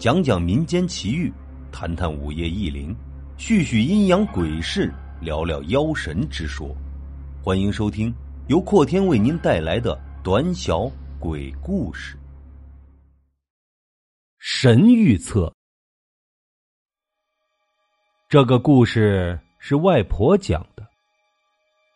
[0.00, 1.30] 讲讲民间奇遇，
[1.70, 2.96] 谈谈午夜异灵，
[3.36, 6.74] 叙叙阴阳鬼事，聊聊妖神之说。
[7.42, 8.10] 欢迎收听
[8.48, 12.16] 由阔天为您带来的短小鬼故事。
[14.38, 15.54] 神预测，
[18.26, 20.88] 这个故事是外婆讲的，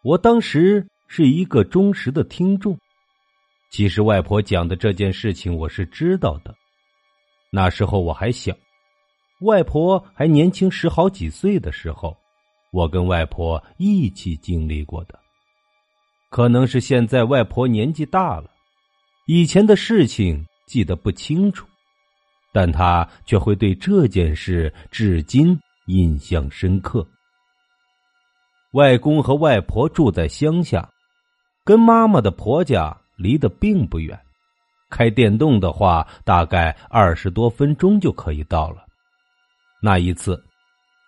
[0.02, 2.78] 我当时是一个忠实的听众。
[3.70, 6.54] 其实外婆讲的这件事情我是知道的，
[7.56, 8.52] 那时候我还小，
[9.42, 12.16] 外婆还年轻十好几岁的时候，
[12.72, 15.16] 我跟外婆一起经历过的。
[16.30, 18.50] 可能是现在外婆年纪大了，
[19.28, 21.64] 以前的事情记得不清楚，
[22.52, 27.06] 但她却会对这件事至今印象深刻。
[28.72, 30.90] 外公和外婆住在乡下，
[31.64, 33.00] 跟妈妈的婆家。
[33.16, 34.20] 离得并不远，
[34.94, 38.86] 开电动的话，大概二十多分钟就可以到了。
[39.82, 40.40] 那一次，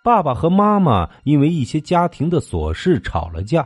[0.02, 3.64] 爸爸和妈妈因为一些家庭的琐事吵了架，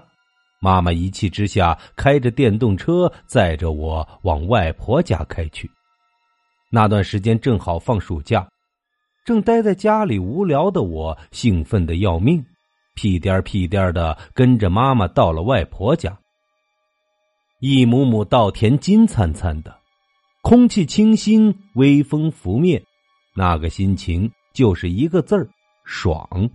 [0.61, 5.71] 妈妈一气之下开着电动车载着我往外婆家开去。
[6.71, 8.47] 那段时间正好放暑假，
[9.25, 12.45] 正待在家里无聊的我兴奋的要命，
[12.95, 16.15] 屁颠屁颠的跟着妈妈到了外婆家。
[17.61, 19.80] 一亩亩稻田金灿灿的，
[20.43, 22.83] 空气清新，微风拂面，
[23.35, 25.49] 那个心情就是一个字儿
[25.85, 26.51] 爽。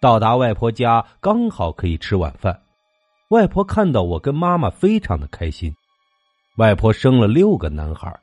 [0.00, 2.62] 到达外婆家，刚好可以吃晚饭。
[3.28, 5.74] 外婆看到我跟妈妈，非常的开心。
[6.56, 8.18] 外婆生了六个男孩，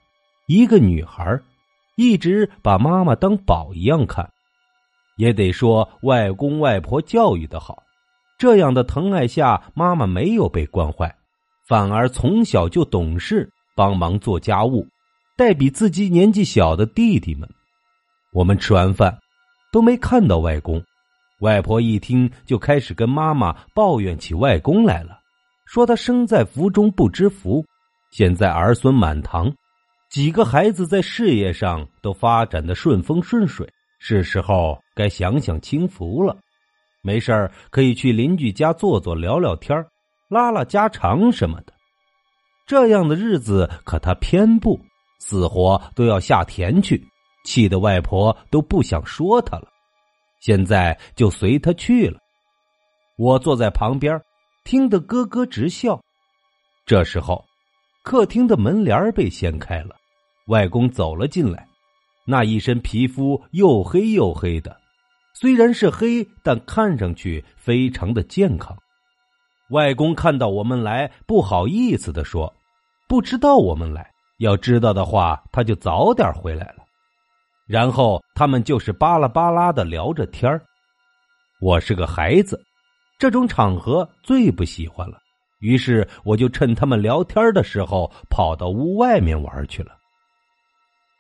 [0.48, 1.40] 一个女孩，
[1.96, 4.28] 一直把妈妈当宝一样看。
[5.16, 7.84] 也得说外公外婆教育的好，
[8.40, 11.16] 这样的疼爱下，妈妈没有被惯坏。
[11.68, 14.88] 反而从小就懂事，帮忙做家务，
[15.38, 17.48] 带比自己年纪小的弟弟们。
[18.34, 19.18] 我们吃完饭，
[19.72, 20.82] 都没看到外公。
[21.42, 25.20] 外婆一听，就开始跟妈妈抱怨起外公来了，
[25.66, 27.64] 说他生在福中不知福，
[28.12, 29.54] 现在儿孙满堂，
[30.10, 33.70] 几个孩子在事业上都发展的顺风顺水，
[34.00, 36.38] 是时候该享享清福了。
[37.02, 39.86] 没事儿可以去邻居家坐坐，聊聊天。
[40.30, 41.74] 拉拉家常什么的，
[42.66, 44.80] 这样的日子可他偏不，
[45.20, 47.04] 死活都要下田去，
[47.44, 49.68] 气得外婆都不想说他了。
[50.40, 52.20] 现在就随他去了。
[53.18, 54.20] 我坐在旁边，
[54.64, 56.02] 听得咯咯直笑。
[56.86, 57.46] 这时候，
[58.04, 59.96] 客厅的门帘被掀开了，
[60.48, 61.68] 外公走了进来，
[62.26, 64.76] 那一身皮肤又黑又黑的，
[65.34, 68.76] 虽然是黑，但看上去非常的健康。
[69.72, 72.54] 外公看到我们来，不好意思的说
[73.10, 76.84] ：“不知道我们来，要知道的话，他就早点回来了。”
[77.68, 80.62] 然后他们就是巴拉巴拉的聊着天儿。
[81.60, 82.62] 我是个孩子，
[83.18, 85.18] 这种场合最不喜欢了。
[85.62, 89.98] 于是我就趁他们聊天的时候，跑到屋外面玩去了。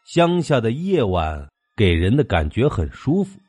[0.05, 3.39] 乡下的夜晚给人的感觉很舒服。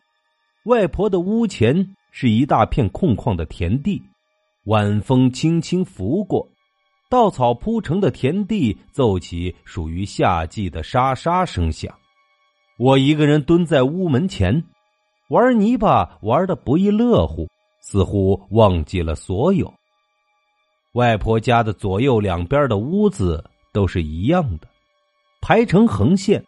[0.64, 4.02] 外婆的屋前是一大片空旷的田地。
[4.66, 6.48] 晚风轻轻拂过，
[7.08, 11.94] 稻草铺成的田地奏起属于夏季的沙沙声响。
[12.76, 14.64] 我一个人蹲在屋门前，
[15.28, 17.46] 玩泥巴玩的不亦乐乎，
[17.80, 19.72] 似乎忘记了所有。
[20.94, 24.66] 外婆家的左右两边的屋子都是一样的，
[25.40, 26.44] 排成横线，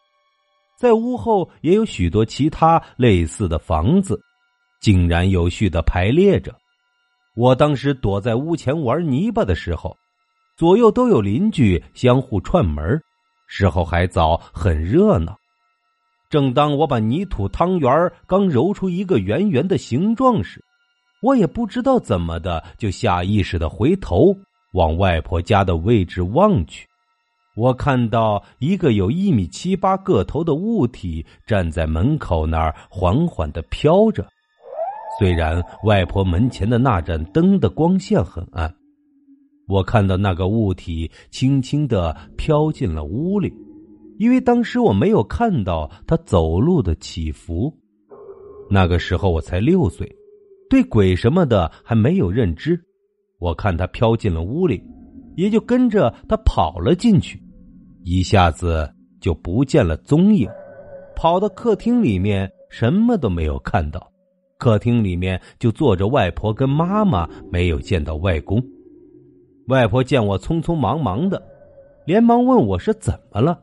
[0.77, 4.21] 在屋后也有许多其他类似的房子，
[4.81, 6.53] 井然有序的排列着。
[7.39, 9.97] 我当时躲在屋前玩泥巴的时候，
[10.57, 13.01] 左右都有邻居相互串门，
[13.47, 15.37] 时候还早，很热闹。
[16.29, 20.61] 正当我把泥土汤圆刚揉出一个圆圆的形状时，
[21.23, 24.35] 我也不知道怎么的，就下意识的回头
[24.73, 26.89] 往外婆家的位置望去。
[27.55, 34.27] 我看到一个有一米七八个头的物体站在门口那儿，缓缓的飘着。
[35.19, 38.73] 虽然外婆门前的那盏灯的光线很暗，
[39.67, 43.53] 我看到那个物体轻轻的飘进了屋里，
[44.19, 47.73] 因为当时我没有看到他走路的起伏。
[48.71, 50.09] 那个时候我才六岁，
[50.71, 52.81] 对鬼什么的还没有认知。
[53.41, 54.83] 我看他飘进了屋里，
[55.37, 57.43] 也就跟着他跑了进去，
[58.05, 58.89] 一下子
[59.21, 60.49] 就不见了踪影。
[61.17, 64.13] 跑到客厅里面，什么都没有看到。
[64.59, 68.63] 客厅里面就坐着外婆跟妈妈，没有见到外公。
[69.69, 71.41] 外婆见我匆匆忙忙的，
[72.05, 73.61] 连忙问我是怎么了。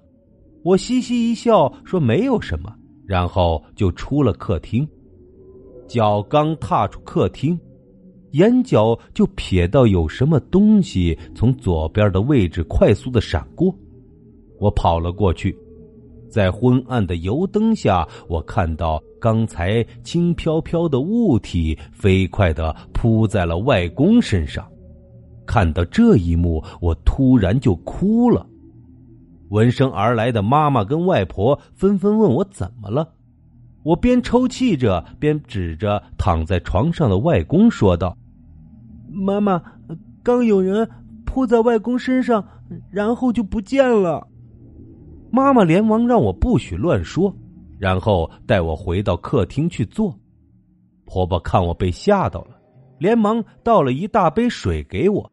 [0.64, 2.74] 我嘻嘻一笑，说没有什么，
[3.06, 4.88] 然后就出了客厅。
[5.86, 7.60] 脚刚踏出客厅，
[8.32, 13.76] 眼角就瞥到有什么东西从左边的位置快速的闪过。
[14.60, 15.56] 我跑了过去，
[16.36, 24.68] 在昏暗的油灯下，我看到刚才轻飘飘的物体飞快的扑在了外公身上。
[25.46, 28.46] 看到这一幕，我突然就哭了。
[29.48, 33.14] 闻声而来的妈妈跟外婆纷纷问我怎么了。
[33.84, 38.18] 我边抽泣着，边指着躺在床上的外公说道
[39.10, 39.64] ：“妈妈，
[40.22, 40.90] 刚有人
[41.26, 42.46] 扑在外公身上，
[42.92, 44.28] 然后就不见了。”
[45.36, 47.36] 妈妈连忙让我不许乱说，
[47.78, 50.18] 然后带我回到客厅去坐。
[51.04, 52.58] 婆婆看我被吓到了，
[53.00, 55.30] 连忙倒了一大杯水给我。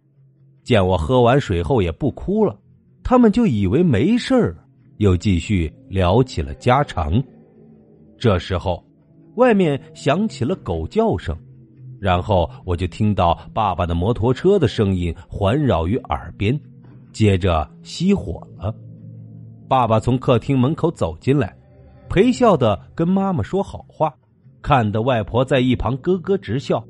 [0.65, 2.59] 见我喝完水后也不哭了，
[3.05, 4.57] 他们就以为没事儿，
[4.97, 7.23] 又继续聊起了家常。
[8.19, 8.85] 这时候，
[9.37, 11.37] 外面响起了狗叫声，
[12.01, 16.61] 然后我就听到爸爸的摩托车的声音环绕于耳边，
[17.13, 18.75] 接着熄火了。
[19.73, 21.57] 爸爸从客厅门口走进来，
[22.07, 24.15] 陪笑的跟妈妈说好话，
[24.61, 26.85] 看得外婆在一旁咯咯直笑，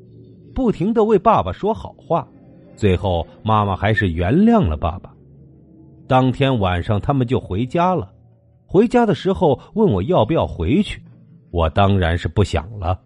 [0.53, 2.27] 不停的为爸爸说好话。
[2.75, 5.15] 最后，妈妈还是原谅了爸爸。
[6.09, 8.13] 当天晚上，他们就回家了。
[8.67, 11.01] 回家的时候，问我要不要回去。
[11.53, 13.01] 我当然是不想了，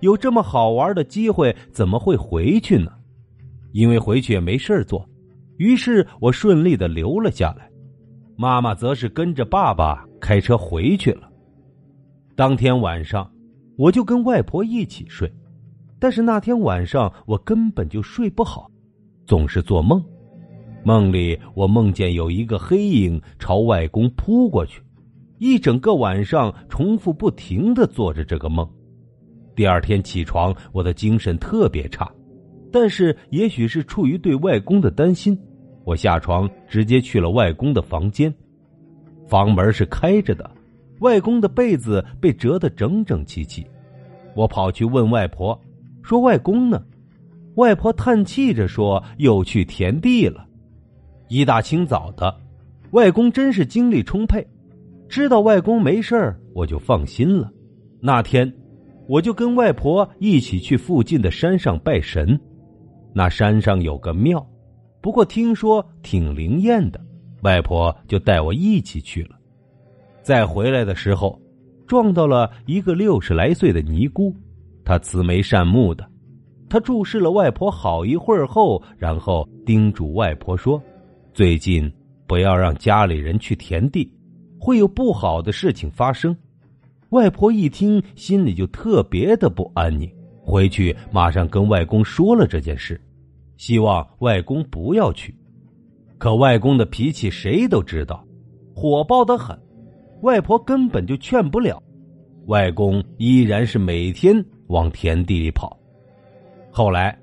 [0.00, 2.92] 有这么好玩的机会，怎么会回去呢？
[3.72, 5.02] 因为回去也没事做，
[5.56, 7.70] 于是我顺利的留了下来。
[8.36, 11.30] 妈妈则是跟着爸爸开车回去了。
[12.36, 13.30] 当天晚上，
[13.76, 15.32] 我就跟外婆一起睡，
[15.98, 18.70] 但是那天晚上我根本就睡不好，
[19.26, 20.04] 总是做梦。
[20.82, 24.82] 梦里我梦见有一个黑影朝外公扑过去。
[25.38, 28.68] 一整个晚上重复不停的做着这个梦，
[29.54, 32.10] 第二天起床，我的精神特别差，
[32.72, 35.38] 但是也许是出于对外公的担心，
[35.84, 38.32] 我下床直接去了外公的房间，
[39.28, 40.50] 房门是开着的，
[41.00, 43.66] 外公的被子被折得整整齐齐，
[44.34, 45.60] 我跑去问外婆，
[46.02, 46.82] 说外公呢？
[47.56, 50.44] 外婆叹气着说又去田地了，
[51.28, 52.34] 一大清早的，
[52.90, 54.44] 外公真是精力充沛。
[55.08, 57.52] 知道外公没事儿，我就放心了。
[58.00, 58.52] 那天，
[59.06, 62.40] 我就跟外婆一起去附近的山上拜神。
[63.12, 64.44] 那山上有个庙，
[65.04, 66.98] 不过听说挺灵验的，
[67.42, 69.38] 外婆就带我一起去了。
[70.22, 71.38] 再回来的时候，
[71.86, 74.34] 撞到了一个六十来岁的尼姑，
[74.82, 76.08] 她慈眉善目的，
[76.70, 80.82] 她注视了外婆好一会儿后，然后叮嘱外婆说
[81.34, 81.92] ：“最近
[82.26, 84.10] 不要让家里人去田地。”
[84.58, 86.34] 会有不好的事情发生，
[87.10, 90.10] 外婆一听心里就特别的不安宁，
[90.42, 92.98] 回去马上跟外公说了这件事，
[93.56, 95.34] 希望外公不要去。
[96.18, 98.24] 可外公的脾气谁都知道，
[98.74, 99.58] 火爆的很，
[100.22, 101.82] 外婆根本就劝不了，
[102.46, 105.78] 外公依然是每天往田地里跑。
[106.70, 107.18] 后来，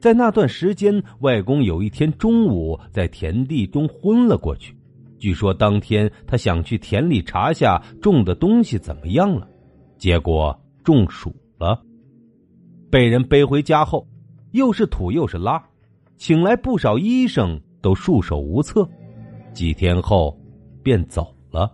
[0.00, 4.76] 在那段时间，外公有一天中午在田地中昏了过去。
[5.18, 9.48] 据说当天他想去田里查下种的东西怎么样了，
[9.96, 11.80] 结果中暑了，
[12.90, 14.06] 被人背回家后，
[14.52, 15.64] 又是吐又是拉，
[16.16, 18.88] 请来不少医生都束手无策，
[19.52, 20.36] 几天后
[20.82, 21.70] 便走了。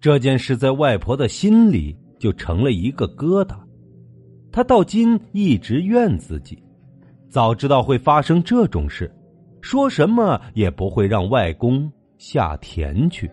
[0.00, 3.56] 这件事在外婆的心里就成了一个疙瘩，
[4.50, 6.62] 她到今一直怨自己，
[7.28, 9.12] 早知道会发生这种事，
[9.60, 11.90] 说什么也不会让外公。
[12.18, 13.30] 下田去。